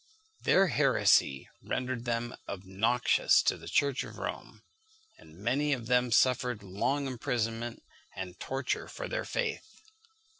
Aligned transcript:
Their 0.41 0.65
heresy 0.69 1.47
rendered 1.61 2.05
them 2.05 2.35
obnoxious 2.49 3.43
to 3.43 3.55
the 3.55 3.67
Church 3.67 4.03
of 4.03 4.17
Rome; 4.17 4.63
and 5.19 5.37
many 5.37 5.73
of 5.73 5.85
them 5.85 6.11
suffered 6.11 6.63
long 6.63 7.05
imprisonment 7.05 7.83
and 8.15 8.39
torture 8.39 8.87
for 8.87 9.07
their 9.07 9.25
faith. 9.25 9.83